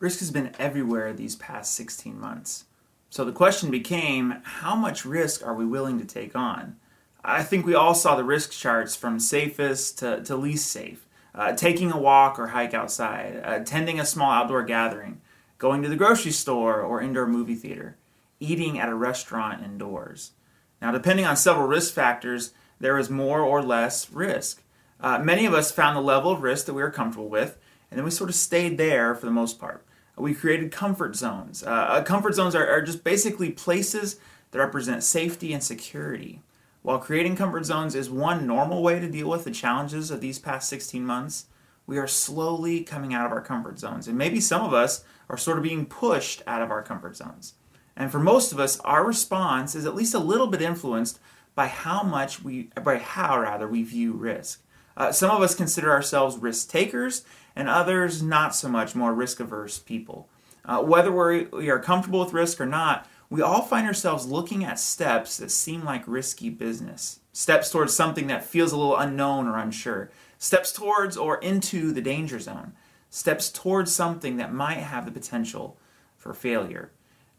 [0.00, 2.64] Risk has been everywhere these past 16 months.
[3.10, 6.76] So the question became how much risk are we willing to take on?
[7.22, 11.06] I think we all saw the risk charts from safest to, to least safe.
[11.34, 15.20] Uh, taking a walk or hike outside, attending a small outdoor gathering,
[15.58, 17.96] going to the grocery store or indoor movie theater,
[18.40, 20.32] eating at a restaurant indoors.
[20.80, 24.62] Now, depending on several risk factors, there is more or less risk.
[24.98, 27.58] Uh, many of us found the level of risk that we were comfortable with,
[27.90, 29.84] and then we sort of stayed there for the most part
[30.22, 31.62] we created comfort zones.
[31.62, 34.18] Uh, uh, comfort zones are, are just basically places
[34.50, 36.42] that represent safety and security.
[36.82, 40.38] While creating comfort zones is one normal way to deal with the challenges of these
[40.38, 41.46] past 16 months,
[41.86, 44.08] we are slowly coming out of our comfort zones.
[44.08, 47.54] And maybe some of us are sort of being pushed out of our comfort zones.
[47.96, 51.18] And for most of us, our response is at least a little bit influenced
[51.54, 54.62] by how much we, by how rather, we view risk.
[54.96, 59.40] Uh, some of us consider ourselves risk takers, and others not so much, more risk
[59.40, 60.28] averse people.
[60.64, 64.64] Uh, whether we're, we are comfortable with risk or not, we all find ourselves looking
[64.64, 67.20] at steps that seem like risky business.
[67.32, 70.10] Steps towards something that feels a little unknown or unsure.
[70.38, 72.72] Steps towards or into the danger zone.
[73.08, 75.76] Steps towards something that might have the potential
[76.16, 76.90] for failure.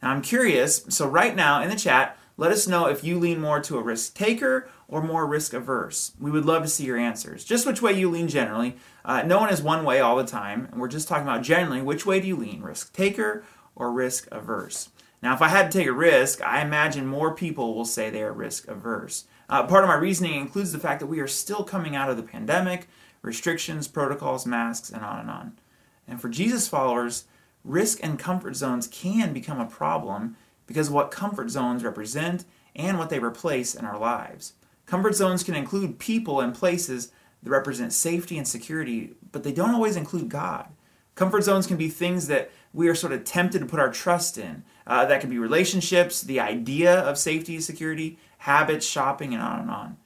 [0.01, 3.39] Now, I'm curious, so right now in the chat, let us know if you lean
[3.39, 6.13] more to a risk taker or more risk averse.
[6.19, 7.45] We would love to see your answers.
[7.45, 8.77] Just which way you lean generally.
[9.05, 11.83] Uh, no one is one way all the time, and we're just talking about generally
[11.83, 13.43] which way do you lean, risk taker
[13.75, 14.89] or risk averse.
[15.21, 18.23] Now, if I had to take a risk, I imagine more people will say they
[18.23, 19.25] are risk averse.
[19.47, 22.17] Uh, part of my reasoning includes the fact that we are still coming out of
[22.17, 22.87] the pandemic,
[23.21, 25.59] restrictions, protocols, masks, and on and on.
[26.07, 27.25] And for Jesus followers,
[27.63, 30.37] risk and comfort zones can become a problem
[30.71, 32.45] because of what comfort zones represent
[32.77, 34.53] and what they replace in our lives.
[34.85, 37.11] Comfort zones can include people and places
[37.43, 40.67] that represent safety and security, but they don't always include God.
[41.15, 44.37] Comfort zones can be things that we are sort of tempted to put our trust
[44.37, 44.63] in.
[44.87, 49.59] Uh, that can be relationships, the idea of safety, and security, habits, shopping, and on
[49.59, 49.97] and on.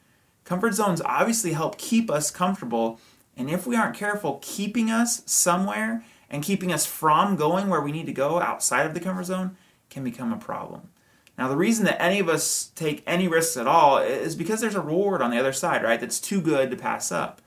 [0.46, 3.00] Comfort zones obviously help keep us comfortable,
[3.38, 7.92] and if we aren't careful, keeping us somewhere and keeping us from going where we
[7.92, 9.56] need to go outside of the comfort zone
[9.96, 10.90] can become a problem.
[11.38, 14.76] Now, the reason that any of us take any risks at all is because there's
[14.76, 16.00] a reward on the other side, right?
[16.00, 17.42] That's too good to pass up.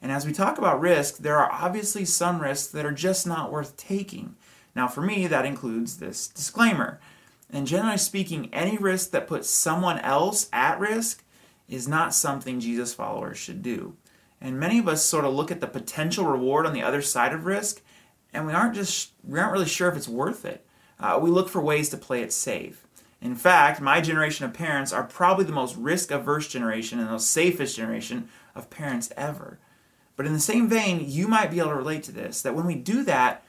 [0.00, 3.52] And as we talk about risk, there are obviously some risks that are just not
[3.52, 4.36] worth taking.
[4.74, 6.98] Now, for me, that includes this disclaimer.
[7.50, 11.22] And generally speaking, any risk that puts someone else at risk
[11.68, 13.96] is not something Jesus followers should do.
[14.40, 17.34] And many of us sort of look at the potential reward on the other side
[17.34, 17.82] of risk,
[18.32, 20.66] and we aren't just we aren't really sure if it's worth it.
[21.02, 22.86] Uh, we look for ways to play it safe.
[23.20, 27.18] In fact, my generation of parents are probably the most risk averse generation and the
[27.18, 29.58] safest generation of parents ever.
[30.16, 32.66] But in the same vein, you might be able to relate to this that when
[32.66, 33.44] we do that,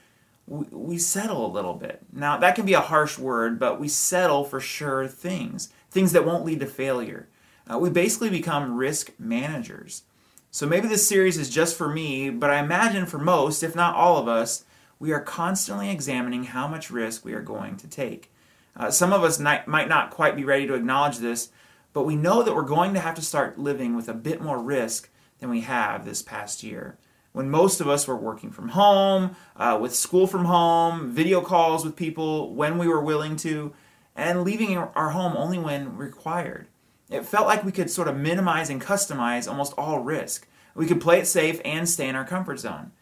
[0.47, 2.01] we, we settle a little bit.
[2.11, 6.25] Now, that can be a harsh word, but we settle for sure things, things that
[6.25, 7.27] won't lead to failure.
[7.71, 10.03] Uh, we basically become risk managers.
[10.51, 13.95] So maybe this series is just for me, but I imagine for most, if not
[13.95, 14.65] all of us,
[15.03, 18.31] we are constantly examining how much risk we are going to take.
[18.73, 21.49] Uh, some of us might, might not quite be ready to acknowledge this,
[21.91, 24.63] but we know that we're going to have to start living with a bit more
[24.63, 25.09] risk
[25.39, 26.97] than we have this past year.
[27.33, 31.83] When most of us were working from home, uh, with school from home, video calls
[31.83, 33.73] with people when we were willing to,
[34.15, 36.67] and leaving our home only when required.
[37.09, 40.47] It felt like we could sort of minimize and customize almost all risk.
[40.75, 42.93] We could play it safe and stay in our comfort zone.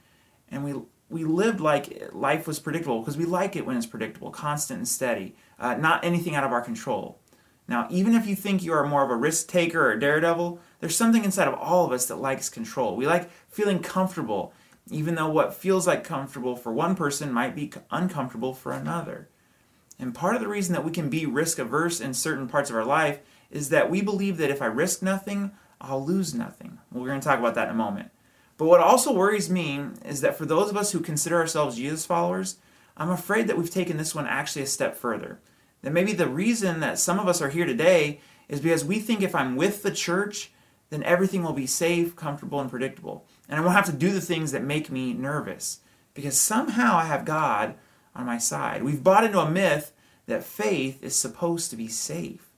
[0.50, 0.82] And we
[1.12, 4.88] we lived like life was predictable because we like it when it's predictable, constant and
[4.88, 7.20] steady, uh, not anything out of our control.
[7.68, 10.96] Now, even if you think you are more of a risk taker or daredevil, there's
[10.96, 12.96] something inside of all of us that likes control.
[12.96, 14.54] We like feeling comfortable,
[14.90, 19.30] even though what feels like comfortable for one person might be uncomfortable for another.
[20.00, 22.76] And part of the reason that we can be risk averse in certain parts of
[22.76, 23.20] our life
[23.52, 26.80] is that we believe that if I risk nothing, I'll lose nothing.
[26.92, 28.12] We're going to talk about that in a moment.
[28.62, 32.06] But what also worries me is that for those of us who consider ourselves Jesus
[32.06, 32.58] followers,
[32.96, 35.40] I'm afraid that we've taken this one actually a step further.
[35.82, 39.24] That maybe the reason that some of us are here today is because we think
[39.24, 40.52] if I'm with the church,
[40.92, 43.26] then everything will be safe, comfortable, and predictable.
[43.50, 45.80] And I won't have to do the things that make me nervous
[46.14, 47.74] because somehow I have God
[48.14, 48.84] on my side.
[48.84, 49.92] We've bought into a myth
[50.28, 52.52] that faith is supposed to be safe.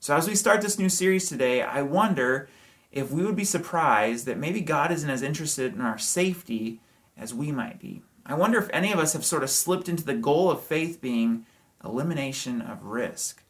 [0.00, 2.48] So as we start this new series today, I wonder
[2.96, 6.80] if we would be surprised that maybe God isn't as interested in our safety
[7.16, 8.02] as we might be.
[8.24, 11.00] I wonder if any of us have sort of slipped into the goal of faith
[11.00, 11.44] being
[11.84, 13.42] elimination of risk.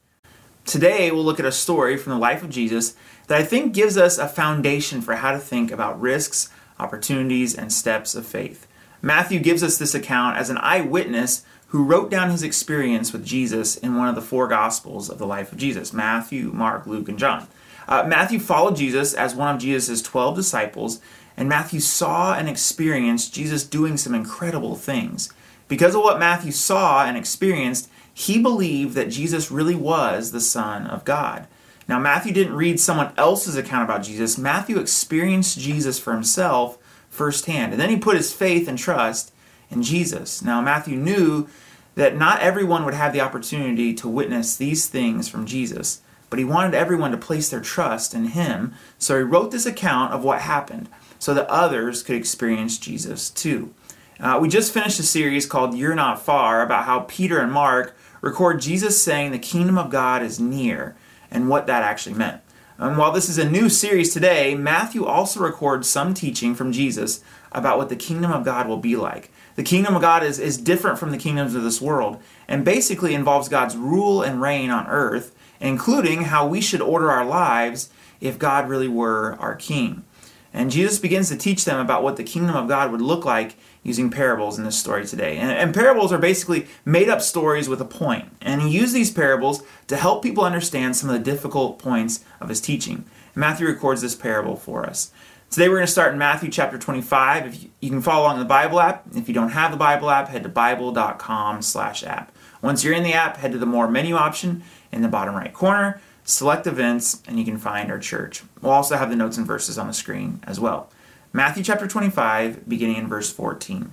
[0.65, 2.97] Today, we'll look at a story from the life of Jesus
[3.29, 6.51] that I think gives us a foundation for how to think about risks,
[6.81, 8.67] opportunities, and steps of faith.
[9.01, 13.77] Matthew gives us this account as an eyewitness who wrote down his experience with Jesus
[13.77, 17.19] in one of the four Gospels of the life of Jesus Matthew, Mark, Luke, and
[17.19, 17.47] John.
[17.89, 21.01] Uh, Matthew followed Jesus as one of Jesus' 12 disciples,
[21.37, 25.33] and Matthew saw and experienced Jesus doing some incredible things.
[25.69, 30.87] Because of what Matthew saw and experienced, he believed that Jesus really was the Son
[30.87, 31.47] of God.
[31.89, 34.39] Now, Matthew didn't read someone else's account about Jesus.
[34.39, 36.79] Matthew experienced Jesus for himself
[37.11, 37.73] firsthand.
[37.73, 39.33] And then he put his faith and trust
[39.71, 40.43] in Jesus.
[40.43, 41.49] Now, Matthew knew
[41.95, 46.45] that not everyone would have the opportunity to witness these things from Jesus, but he
[46.45, 48.75] wanted everyone to place their trust in him.
[48.99, 50.89] So he wrote this account of what happened
[51.19, 53.75] so that others could experience Jesus too.
[54.19, 57.97] Uh, we just finished a series called You're Not Far about how Peter and Mark
[58.21, 60.97] record Jesus saying the kingdom of God is near
[61.31, 62.41] and what that actually meant.
[62.79, 67.23] And while this is a new series today, Matthew also records some teaching from Jesus
[67.53, 69.31] about what the kingdom of God will be like.
[69.55, 73.15] The kingdom of God is, is different from the kingdoms of this world and basically
[73.15, 78.39] involves God's rule and reign on earth, including how we should order our lives if
[78.39, 80.05] God really were our king.
[80.53, 83.57] And Jesus begins to teach them about what the kingdom of God would look like
[83.83, 85.37] using parables in this story today.
[85.37, 88.31] And, and, parables are basically made up stories with a point.
[88.41, 92.49] And he used these parables to help people understand some of the difficult points of
[92.49, 93.05] his teaching.
[93.35, 95.13] Matthew records this parable for us.
[95.51, 97.47] Today we're going to start in Matthew chapter 25.
[97.47, 99.05] If you, you can follow along in the Bible app.
[99.15, 102.33] If you don't have the Bible app, head to bible.com slash app.
[102.63, 105.53] Once you're in the app, head to the More menu option in the bottom right
[105.53, 108.43] corner select events, and you can find our church.
[108.61, 110.91] We'll also have the notes and verses on the screen as well.
[111.33, 113.93] Matthew chapter 25, beginning in verse 14.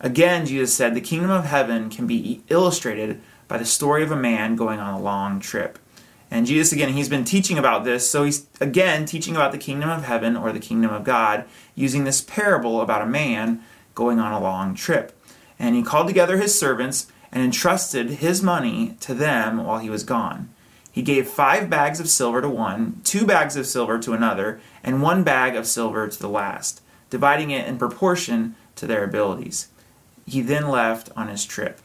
[0.00, 4.16] Again, Jesus said, The kingdom of heaven can be illustrated by the story of a
[4.16, 5.78] man going on a long trip.
[6.30, 9.88] And Jesus, again, he's been teaching about this, so he's again teaching about the kingdom
[9.88, 13.62] of heaven or the kingdom of God using this parable about a man
[13.94, 15.18] going on a long trip.
[15.58, 20.02] And he called together his servants and entrusted his money to them while he was
[20.02, 20.48] gone.
[20.90, 25.02] He gave five bags of silver to one, two bags of silver to another, and
[25.02, 26.80] one bag of silver to the last,
[27.10, 29.68] dividing it in proportion to their abilities.
[30.26, 31.80] He then left on his trip.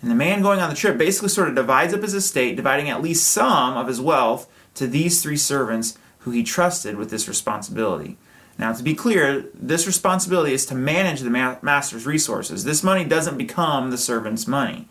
[0.00, 2.88] And the man going on the trip basically sort of divides up his estate, dividing
[2.88, 7.28] at least some of his wealth to these three servants who he trusted with this
[7.28, 8.16] responsibility.
[8.58, 12.64] Now, to be clear, this responsibility is to manage the master's resources.
[12.64, 14.88] This money doesn't become the servant's money.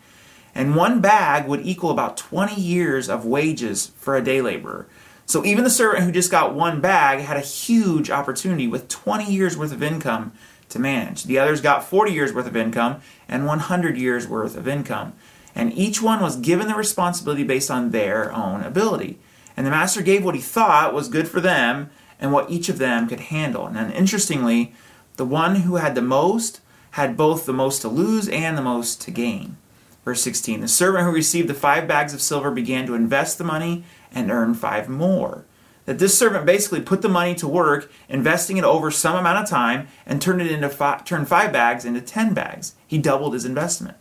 [0.54, 4.86] And one bag would equal about 20 years of wages for a day laborer.
[5.26, 9.30] So even the servant who just got one bag had a huge opportunity with 20
[9.30, 10.32] years worth of income
[10.68, 11.24] to manage.
[11.24, 15.14] The others got 40 years worth of income and 100 years worth of income.
[15.54, 19.18] And each one was given the responsibility based on their own ability.
[19.56, 22.78] And the master gave what he thought was good for them and what each of
[22.78, 23.66] them could handle.
[23.66, 24.72] And then interestingly,
[25.16, 26.60] the one who had the most
[26.92, 29.56] had both the most to lose and the most to gain.
[30.04, 33.44] Verse 16 The servant who received the five bags of silver began to invest the
[33.44, 35.44] money and earn five more.
[35.84, 39.48] That this servant basically put the money to work, investing it over some amount of
[39.48, 40.68] time, and turned it into
[41.04, 42.74] turned five bags into ten bags.
[42.86, 43.96] He doubled his investment.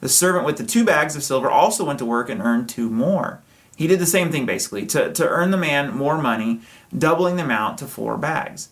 [0.00, 2.90] The servant with the two bags of silver also went to work and earned two
[2.90, 3.42] more.
[3.80, 6.60] He did the same thing basically to, to earn the man more money,
[6.96, 8.68] doubling the amount to four bags.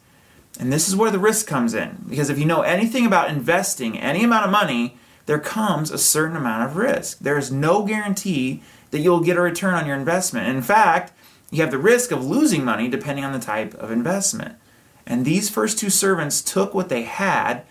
[0.60, 2.04] And this is where the risk comes in.
[2.06, 6.36] Because if you know anything about investing any amount of money, there comes a certain
[6.36, 7.20] amount of risk.
[7.20, 10.46] There is no guarantee that you'll get a return on your investment.
[10.46, 11.14] In fact,
[11.50, 14.56] you have the risk of losing money depending on the type of investment.
[15.06, 17.62] And these first two servants took what they had,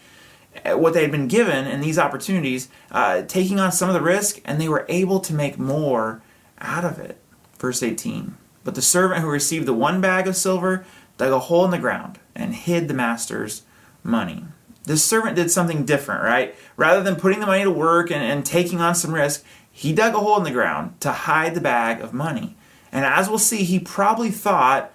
[0.65, 4.01] eh, what they had been given in these opportunities, uh, taking on some of the
[4.01, 6.23] risk, and they were able to make more
[6.59, 7.21] out of it.
[7.59, 10.85] Verse 18 But the servant who received the one bag of silver
[11.17, 13.63] dug a hole in the ground and hid the master's
[14.03, 14.45] money.
[14.83, 16.55] This servant did something different, right?
[16.77, 20.15] Rather than putting the money to work and, and taking on some risk, he dug
[20.15, 22.55] a hole in the ground to hide the bag of money.
[22.91, 24.93] And as we'll see, he probably thought,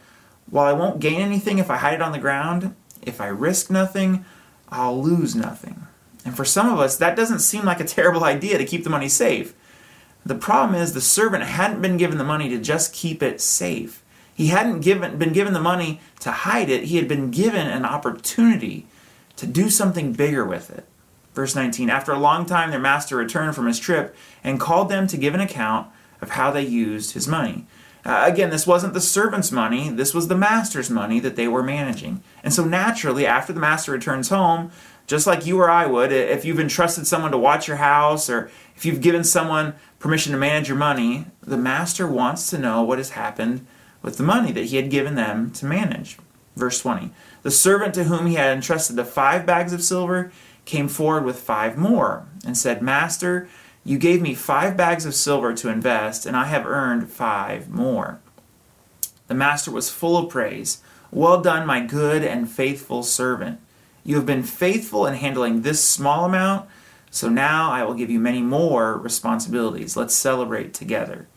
[0.50, 2.74] well, I won't gain anything if I hide it on the ground.
[3.02, 4.24] If I risk nothing,
[4.68, 5.86] I'll lose nothing.
[6.24, 8.90] And for some of us, that doesn't seem like a terrible idea to keep the
[8.90, 9.54] money safe.
[10.24, 14.02] The problem is the servant hadn't been given the money to just keep it safe.
[14.34, 16.84] He hadn't given, been given the money to hide it.
[16.84, 18.86] He had been given an opportunity
[19.36, 20.86] to do something bigger with it.
[21.34, 24.14] Verse 19 After a long time, their master returned from his trip
[24.44, 25.88] and called them to give an account
[26.20, 27.66] of how they used his money.
[28.04, 31.62] Uh, again, this wasn't the servant's money, this was the master's money that they were
[31.62, 32.22] managing.
[32.42, 34.72] And so, naturally, after the master returns home,
[35.06, 38.50] just like you or I would, if you've entrusted someone to watch your house or
[38.82, 42.98] if you've given someone permission to manage your money, the master wants to know what
[42.98, 43.64] has happened
[44.02, 46.18] with the money that he had given them to manage.
[46.56, 47.12] Verse 20
[47.44, 50.32] The servant to whom he had entrusted the five bags of silver
[50.64, 53.48] came forward with five more and said, Master,
[53.84, 58.18] you gave me five bags of silver to invest, and I have earned five more.
[59.28, 60.82] The master was full of praise.
[61.12, 63.60] Well done, my good and faithful servant.
[64.02, 66.68] You have been faithful in handling this small amount,
[67.12, 69.96] so now I will give you many more responsibilities.
[69.98, 71.28] Let's celebrate together.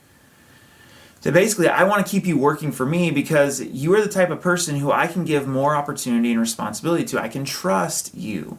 [1.20, 4.30] So basically, I want to keep you working for me because you are the type
[4.30, 7.22] of person who I can give more opportunity and responsibility to.
[7.22, 8.58] I can trust you.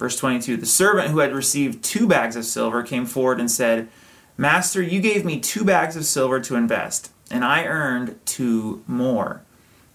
[0.00, 3.88] Verse 22 The servant who had received two bags of silver came forward and said,
[4.36, 9.42] Master, you gave me two bags of silver to invest, and I earned two more.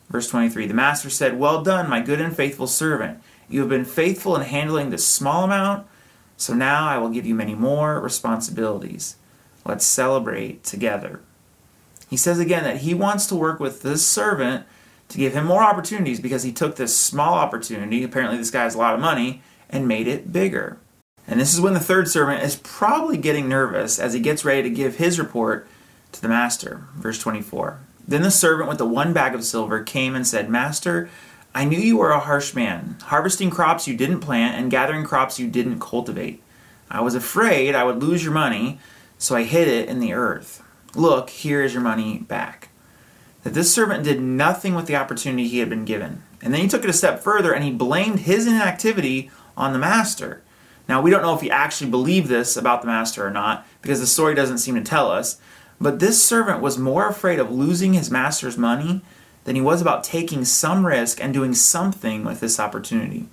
[0.10, 3.20] Verse 23 The master said, Well done, my good and faithful servant.
[3.50, 5.88] You have been faithful in handling this small amount,
[6.38, 9.16] so now I will give you many more responsibilities.
[9.66, 11.22] Let's celebrate together.
[12.10, 14.66] He says again that he wants to work with this servant
[15.10, 18.76] to give him more opportunities because he took this small opportunity, apparently this guy has
[18.76, 20.78] a lot of money, and made it bigger.
[21.28, 24.64] And this is when the third servant is probably getting nervous as he gets ready
[24.64, 25.68] to give his report
[26.12, 26.86] to the master.
[26.96, 27.80] Verse 24.
[28.08, 31.10] Then the servant with the one bag of silver came and said, Master,
[31.56, 35.40] I knew you were a harsh man, harvesting crops you didn't plant and gathering crops
[35.40, 36.42] you didn't cultivate.
[36.90, 38.80] I was afraid I would lose your money,
[39.20, 40.64] so I hid it in the earth.
[40.96, 42.70] Look, here is your money back.
[43.44, 46.24] That this servant did nothing with the opportunity he had been given.
[46.42, 49.80] And then he took it a step further and he blamed his inactivity on the
[49.80, 50.42] master.
[50.90, 54.00] Now, we don't know if he actually believed this about the master or not, because
[54.00, 55.40] the story doesn't seem to tell us.
[55.80, 59.02] But this servant was more afraid of losing his master's money
[59.44, 63.28] than he was about taking some risk and doing something with this opportunity.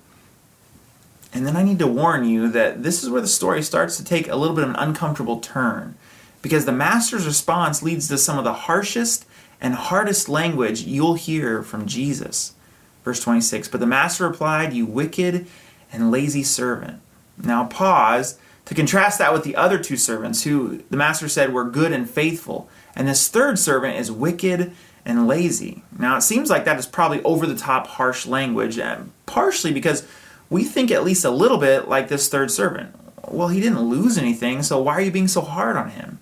[1.33, 4.03] And then I need to warn you that this is where the story starts to
[4.03, 5.95] take a little bit of an uncomfortable turn,
[6.41, 9.25] because the master's response leads to some of the harshest
[9.61, 12.53] and hardest language you'll hear from Jesus.
[13.05, 15.47] Verse 26 But the master replied, You wicked
[15.93, 16.99] and lazy servant.
[17.37, 21.65] Now pause to contrast that with the other two servants who the master said were
[21.65, 22.69] good and faithful.
[22.95, 24.73] And this third servant is wicked
[25.05, 25.83] and lazy.
[25.97, 30.07] Now it seems like that is probably over the top harsh language, and partially because
[30.49, 32.95] we think at least a little bit like this third servant.
[33.27, 36.19] Well, he didn't lose anything, so why are you being so hard on him?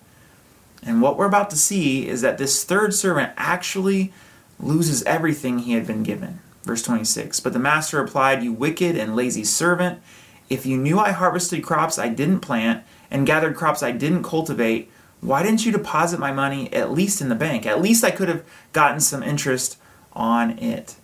[0.82, 4.12] And what we're about to see is that this third servant actually
[4.58, 6.40] loses everything he had been given.
[6.62, 10.00] Verse 26 But the master replied, You wicked and lazy servant,
[10.48, 14.90] if you knew I harvested crops I didn't plant and gathered crops I didn't cultivate,
[15.20, 17.66] why didn't you deposit my money at least in the bank?
[17.66, 19.76] At least I could have gotten some interest
[20.12, 20.96] on it.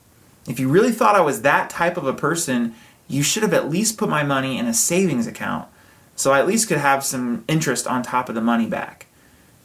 [0.48, 2.74] If you really thought I was that type of a person,
[3.08, 5.68] you should have at least put my money in a savings account
[6.14, 9.06] so I at least could have some interest on top of the money back.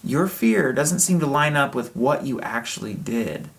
[0.03, 3.49] Your fear doesn't seem to line up with what you actually did.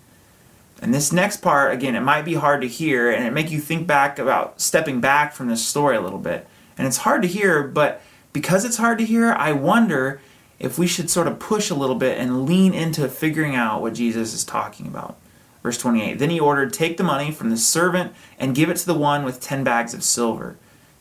[0.83, 3.61] And this next part, again, it might be hard to hear and it make you
[3.61, 6.47] think back about stepping back from this story a little bit.
[6.77, 10.21] And it's hard to hear, but because it's hard to hear, I wonder
[10.63, 13.95] if we should sort of push a little bit and lean into figuring out what
[13.95, 15.19] Jesus is talking about.
[15.63, 18.87] Verse 28 Then he ordered, Take the money from the servant and give it to
[18.87, 20.57] the one with ten bags of silver.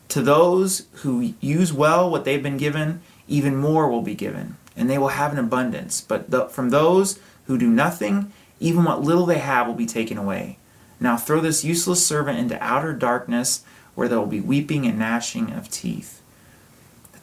[0.10, 4.90] To those who use well what they've been given, even more will be given, and
[4.90, 6.02] they will have an abundance.
[6.02, 10.18] But the, from those who do nothing, even what little they have will be taken
[10.18, 10.58] away.
[11.00, 13.64] Now throw this useless servant into outer darkness,
[13.96, 16.21] where there will be weeping and gnashing of teeth.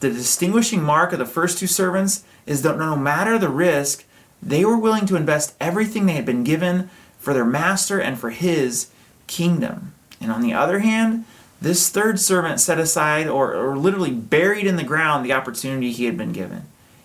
[0.00, 4.04] The distinguishing mark of the first two servants is that no matter the risk,
[4.42, 8.30] they were willing to invest everything they had been given for their master and for
[8.30, 8.88] his
[9.26, 9.92] kingdom.
[10.20, 11.24] And on the other hand,
[11.60, 16.04] this third servant set aside or, or literally buried in the ground the opportunity he
[16.04, 16.62] had been given.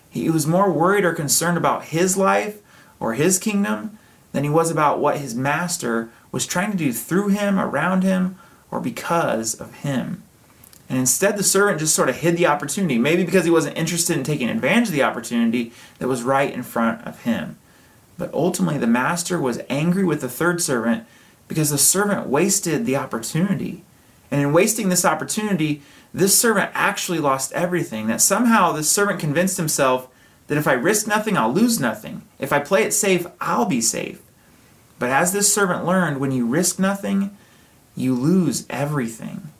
[0.08, 2.60] He was more worried or concerned about his life
[3.00, 3.98] or his kingdom
[4.32, 8.38] than he was about what his master was trying to do through him, around him,
[8.70, 10.23] or because of him.
[10.88, 14.16] And instead, the servant just sort of hid the opportunity, maybe because he wasn't interested
[14.16, 17.58] in taking advantage of the opportunity that was right in front of him.
[18.18, 21.06] But ultimately, the master was angry with the third servant
[21.48, 23.82] because the servant wasted the opportunity.
[24.30, 28.06] And in wasting this opportunity, this servant actually lost everything.
[28.06, 30.08] That somehow this servant convinced himself
[30.46, 32.22] that if I risk nothing, I'll lose nothing.
[32.38, 34.20] If I play it safe, I'll be safe.
[34.98, 37.36] But as this servant learned, when you risk nothing,
[37.96, 39.50] you lose everything.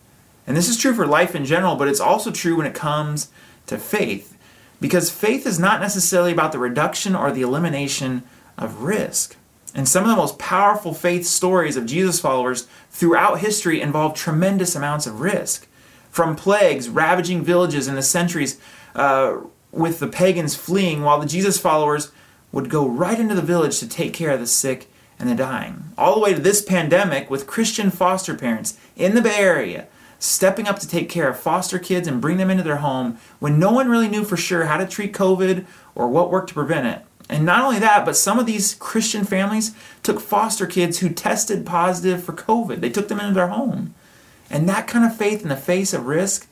[0.46, 3.28] And this is true for life in general, but it's also true when it comes
[3.66, 4.36] to faith.
[4.80, 8.22] Because faith is not necessarily about the reduction or the elimination
[8.58, 9.36] of risk.
[9.74, 14.76] And some of the most powerful faith stories of Jesus followers throughout history involve tremendous
[14.76, 15.66] amounts of risk.
[16.10, 18.60] From plagues ravaging villages in the centuries,
[18.94, 19.38] uh,
[19.72, 22.12] with the pagans fleeing, while the Jesus followers
[22.52, 24.86] would go right into the village to take care of the sick
[25.18, 25.84] and the dying.
[25.98, 29.88] All the way to this pandemic with Christian foster parents in the Bay Area
[30.24, 33.58] stepping up to take care of foster kids and bring them into their home when
[33.58, 36.86] no one really knew for sure how to treat COVID or what worked to prevent
[36.86, 37.04] it.
[37.28, 41.66] And not only that, but some of these Christian families took foster kids who tested
[41.66, 42.80] positive for COVID.
[42.80, 43.94] They took them into their home.
[44.50, 46.48] And that kind of faith in the face of risk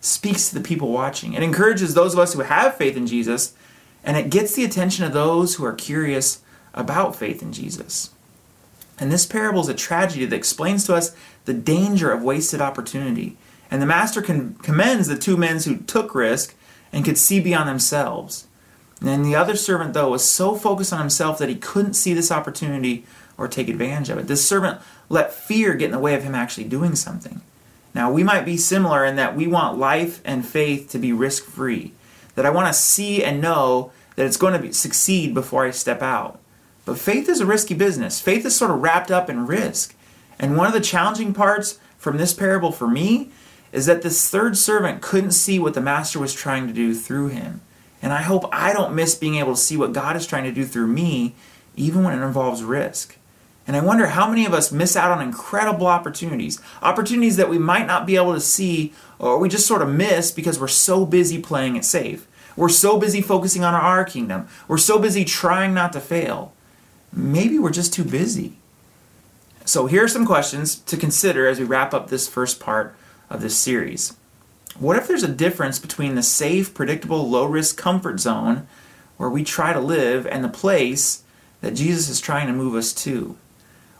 [0.00, 1.34] speaks to the people watching.
[1.34, 3.54] It encourages those of us who have faith in Jesus,
[4.02, 6.42] and it gets the attention of those who are curious
[6.74, 8.10] about faith in Jesus.
[8.98, 13.36] And this parable is a tragedy that explains to us the danger of wasted opportunity.
[13.70, 16.54] And the master commends the two men who took risk
[16.92, 18.46] and could see beyond themselves.
[19.00, 22.30] And the other servant, though, was so focused on himself that he couldn't see this
[22.30, 23.04] opportunity
[23.36, 24.28] or take advantage of it.
[24.28, 27.40] This servant let fear get in the way of him actually doing something.
[27.94, 31.44] Now, we might be similar in that we want life and faith to be risk
[31.44, 31.92] free,
[32.34, 35.70] that I want to see and know that it's going to be, succeed before I
[35.70, 36.40] step out.
[36.84, 38.20] But faith is a risky business.
[38.20, 39.94] Faith is sort of wrapped up in risk.
[40.38, 43.30] And one of the challenging parts from this parable for me
[43.72, 47.28] is that this third servant couldn't see what the master was trying to do through
[47.28, 47.60] him.
[48.02, 50.52] And I hope I don't miss being able to see what God is trying to
[50.52, 51.34] do through me,
[51.74, 53.16] even when it involves risk.
[53.66, 57.58] And I wonder how many of us miss out on incredible opportunities, opportunities that we
[57.58, 61.06] might not be able to see or we just sort of miss because we're so
[61.06, 62.26] busy playing it safe.
[62.56, 64.48] We're so busy focusing on our kingdom.
[64.68, 66.53] We're so busy trying not to fail.
[67.14, 68.54] Maybe we're just too busy.
[69.64, 72.94] So, here are some questions to consider as we wrap up this first part
[73.30, 74.14] of this series.
[74.78, 78.66] What if there's a difference between the safe, predictable, low risk comfort zone
[79.16, 81.22] where we try to live and the place
[81.60, 83.36] that Jesus is trying to move us to?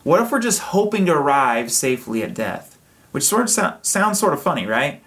[0.02, 2.76] What if we're just hoping to arrive safely at death?
[3.12, 5.02] Which sort of so- sounds sort of funny, right?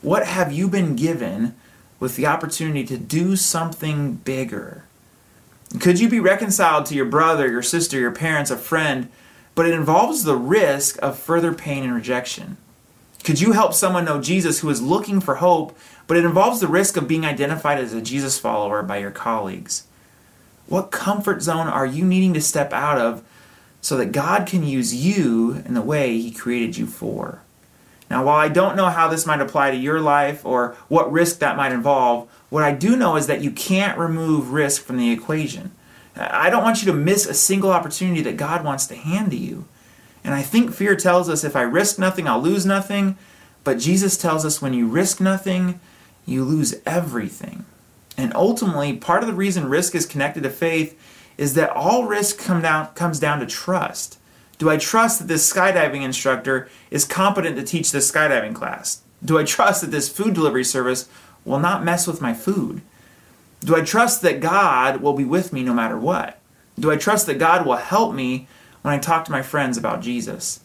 [0.00, 1.56] What have you been given
[1.98, 4.84] with the opportunity to do something bigger?
[5.80, 9.08] Could you be reconciled to your brother, your sister, your parents, a friend,
[9.54, 12.56] but it involves the risk of further pain and rejection?
[13.24, 16.68] Could you help someone know Jesus who is looking for hope, but it involves the
[16.68, 19.86] risk of being identified as a Jesus follower by your colleagues?
[20.68, 23.24] What comfort zone are you needing to step out of
[23.86, 27.42] so that God can use you in the way He created you for.
[28.08, 31.40] Now, while I don't know how this might apply to your life or what risk
[31.40, 35.10] that might involve, what I do know is that you can't remove risk from the
[35.10, 35.72] equation.
[36.16, 39.36] I don't want you to miss a single opportunity that God wants to hand to
[39.36, 39.66] you.
[40.24, 43.16] And I think fear tells us if I risk nothing, I'll lose nothing.
[43.64, 45.80] But Jesus tells us when you risk nothing,
[46.24, 47.64] you lose everything.
[48.16, 50.98] And ultimately, part of the reason risk is connected to faith
[51.36, 54.18] is that all risk come down, comes down to trust.
[54.58, 59.02] Do I trust that this skydiving instructor is competent to teach this skydiving class?
[59.24, 61.08] Do I trust that this food delivery service
[61.44, 62.80] will not mess with my food?
[63.60, 66.38] Do I trust that God will be with me no matter what?
[66.78, 68.48] Do I trust that God will help me
[68.82, 70.60] when I talk to my friends about Jesus?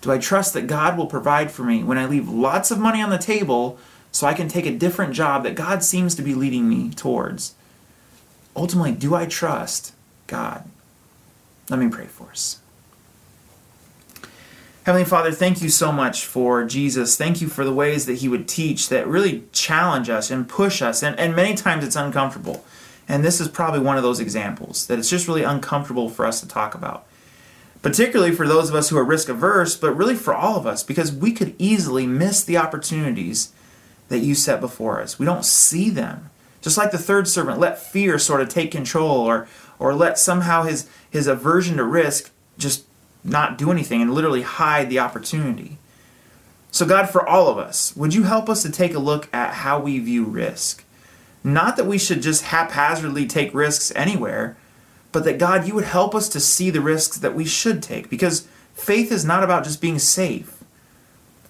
[0.00, 3.00] Do I trust that God will provide for me when I leave lots of money
[3.00, 3.78] on the table
[4.12, 7.54] so I can take a different job that God seems to be leading me towards?
[8.54, 9.94] Ultimately, do I trust
[10.26, 10.64] God.
[11.70, 12.60] Let me pray for us.
[14.84, 17.16] Heavenly Father, thank you so much for Jesus.
[17.16, 20.82] Thank you for the ways that he would teach that really challenge us and push
[20.82, 21.02] us.
[21.02, 22.66] And, and many times it's uncomfortable.
[23.08, 26.40] And this is probably one of those examples that it's just really uncomfortable for us
[26.40, 27.06] to talk about.
[27.80, 30.82] Particularly for those of us who are risk averse, but really for all of us,
[30.82, 33.54] because we could easily miss the opportunities
[34.08, 35.18] that you set before us.
[35.18, 36.28] We don't see them.
[36.60, 40.64] Just like the third servant, let fear sort of take control or, or let somehow
[40.64, 42.84] his, his aversion to risk just
[43.24, 45.78] not do anything and literally hide the opportunity.
[46.70, 49.54] So, God, for all of us, would you help us to take a look at
[49.54, 50.84] how we view risk?
[51.42, 54.56] Not that we should just haphazardly take risks anywhere,
[55.12, 58.10] but that, God, you would help us to see the risks that we should take
[58.10, 60.64] because faith is not about just being safe.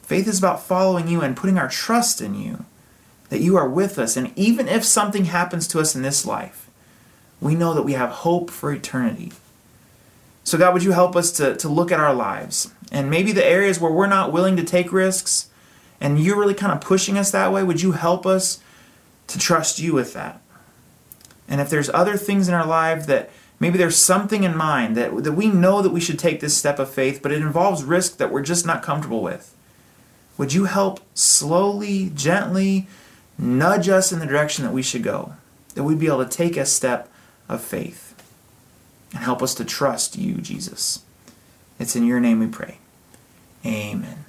[0.03, 2.67] Faith is about following you and putting our trust in you,
[3.31, 4.19] that you are with us.
[4.19, 6.69] And even if something happens to us in this life,
[7.41, 9.33] we know that we have hope for eternity.
[10.55, 13.45] So, God, would you help us to, to look at our lives and maybe the
[13.45, 15.51] areas where we're not willing to take risks
[16.01, 17.65] and you're really kind of pushing us that way?
[17.65, 18.61] Would you help us
[19.27, 20.41] to trust you with that?
[21.49, 25.25] And if there's other things in our life that maybe there's something in mind that,
[25.25, 28.19] that we know that we should take this step of faith, but it involves risk
[28.19, 29.57] that we're just not comfortable with,
[30.39, 32.87] would you help slowly, gently
[33.37, 35.33] nudge us in the direction that we should go?
[35.75, 37.09] That we'd be able to take a step
[37.49, 38.04] of faith.
[39.15, 41.03] And help us to trust you, Jesus.
[41.79, 42.79] It's in your name we pray.
[43.65, 44.25] Amen.